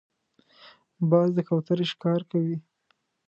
باز 1.09 1.29
د 1.37 1.39
کوترې 1.47 1.85
ښکار 1.91 2.21
کوي 2.31 2.57